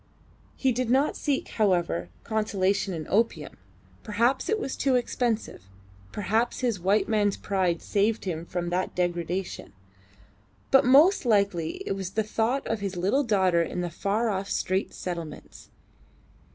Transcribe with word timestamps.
He 0.55 0.71
did 0.71 0.89
not 0.89 1.15
seek, 1.15 1.47
however, 1.49 2.09
consolation 2.23 2.91
in 2.91 3.05
opium 3.07 3.59
perhaps 4.01 4.49
it 4.49 4.59
was 4.59 4.75
too 4.75 4.95
expensive 4.95 5.67
perhaps 6.11 6.61
his 6.61 6.79
white 6.79 7.07
man's 7.07 7.37
pride 7.37 7.83
saved 7.83 8.25
him 8.25 8.43
from 8.47 8.69
that 8.71 8.95
degradation; 8.95 9.73
but 10.71 10.85
most 10.85 11.23
likely 11.23 11.83
it 11.85 11.91
was 11.91 12.13
the 12.13 12.23
thought 12.23 12.65
of 12.65 12.79
his 12.79 12.97
little 12.97 13.23
daughter 13.23 13.61
in 13.61 13.81
the 13.81 13.91
far 13.91 14.29
off 14.31 14.49
Straits 14.49 14.97
Settlements. 14.97 15.69